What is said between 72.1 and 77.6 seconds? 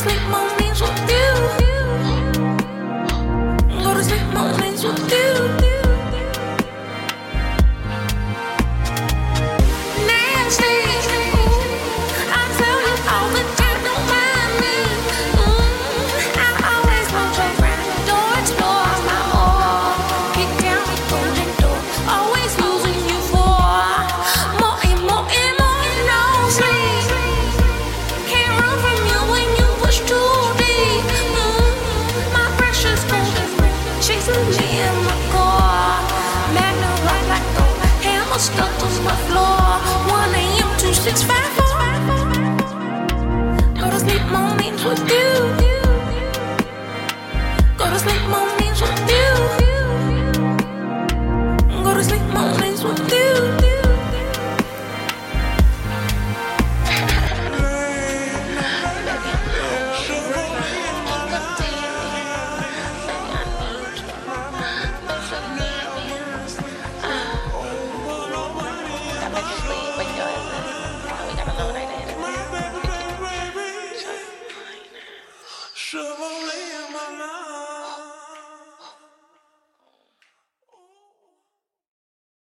of us. In my mind.